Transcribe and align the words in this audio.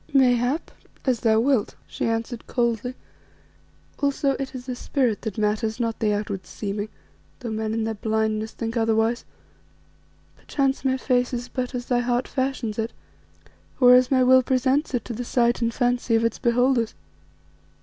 "Mayhap 0.13 0.71
as 1.05 1.19
thou 1.19 1.39
wilt," 1.39 1.75
she 1.85 2.07
answered 2.07 2.47
coldly; 2.47 2.95
"also 3.99 4.31
it 4.39 4.55
is 4.55 4.65
the 4.65 4.75
spirit 4.75 5.21
that 5.21 5.37
matters, 5.37 5.79
not 5.79 5.99
the 5.99 6.11
outward 6.11 6.47
seeming, 6.47 6.89
though 7.41 7.51
men 7.51 7.71
in 7.71 7.83
their 7.83 7.93
blindness 7.93 8.51
think 8.51 8.75
otherwise. 8.75 9.25
Perchance 10.37 10.83
my 10.83 10.97
face 10.97 11.35
is 11.35 11.49
but 11.49 11.75
as 11.75 11.85
thy 11.85 11.99
heart 11.99 12.27
fashions 12.27 12.79
it, 12.79 12.93
or 13.79 13.93
as 13.93 14.09
my 14.09 14.23
will 14.23 14.41
presents 14.41 14.95
it 14.95 15.05
to 15.05 15.13
the 15.13 15.23
sight 15.23 15.61
and 15.61 15.71
fancy 15.71 16.15
of 16.15 16.25
its 16.25 16.39
beholders. 16.39 16.95